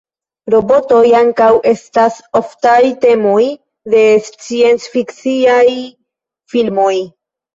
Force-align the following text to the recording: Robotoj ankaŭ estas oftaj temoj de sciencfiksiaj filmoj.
Robotoj 0.51 1.09
ankaŭ 1.17 1.49
estas 1.71 2.15
oftaj 2.39 2.79
temoj 3.03 3.43
de 3.95 4.01
sciencfiksiaj 4.29 5.67
filmoj. 6.55 6.95